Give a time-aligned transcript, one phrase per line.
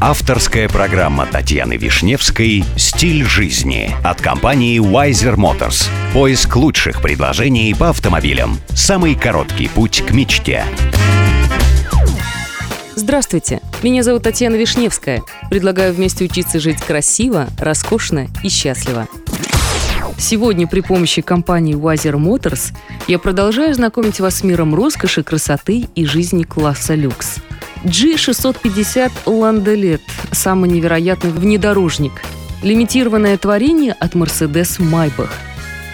[0.00, 5.88] Авторская программа Татьяны Вишневской «Стиль жизни» от компании Wiser Motors.
[6.12, 8.58] Поиск лучших предложений по автомобилям.
[8.70, 10.64] Самый короткий путь к мечте.
[12.96, 15.22] Здравствуйте, меня зовут Татьяна Вишневская.
[15.48, 19.06] Предлагаю вместе учиться жить красиво, роскошно и счастливо.
[20.18, 22.74] Сегодня при помощи компании Wiser Motors
[23.08, 27.36] я продолжаю знакомить вас с миром роскоши, красоты и жизни класса люкс.
[27.84, 30.00] G650 Landelet–
[30.32, 32.12] самый невероятный внедорожник.
[32.62, 35.28] Лимитированное творение от Mercedes Maybach.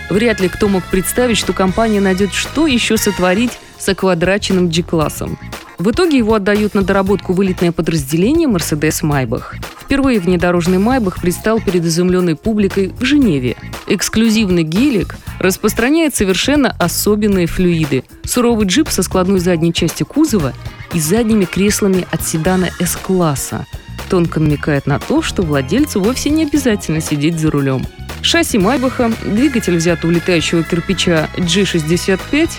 [0.08, 5.36] Вряд ли кто мог представить, что компания найдет что еще сотворить с оквадраченным G-классом.
[5.78, 9.56] В итоге его отдают на доработку вылетное подразделение Mercedes Maybach.
[9.80, 13.56] Впервые внедорожный Майбах предстал перед изумленной публикой в Женеве.
[13.88, 18.04] Эксклюзивный гелик распространяет совершенно особенные флюиды.
[18.22, 20.52] Суровый джип со складной задней части кузова
[20.94, 23.66] и задними креслами от седана S-класса.
[24.08, 27.86] Тонко намекает на то, что владельцу вовсе не обязательно сидеть за рулем.
[28.22, 32.50] Шасси Майбаха, двигатель взят у летающего кирпича G65,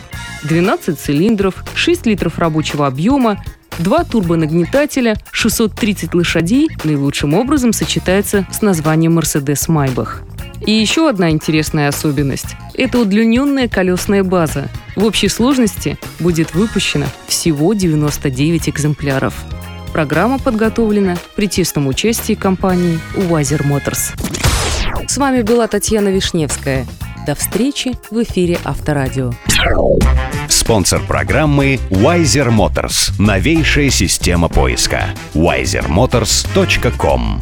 [0.44, 3.44] 12 цилиндров, 6 литров рабочего объема,
[3.80, 10.22] Два турбонагнетателя, 630 лошадей наилучшим образом сочетается с названием Mercedes Maybach.
[10.66, 14.70] И еще одна интересная особенность– это удлиненная колесная база.
[14.96, 19.34] В общей сложности будет выпущено всего 99 экземпляров.
[19.94, 24.14] Программа подготовлена при тесном участии компании Wiser Motors.
[25.08, 26.86] С вами была Татьяна Вишневская.
[27.26, 29.34] До встречи в эфире Авторадио.
[30.48, 33.12] Спонсор программы Wiser Motors.
[33.20, 35.10] Новейшая система поиска.
[35.34, 37.42] wisermotors.com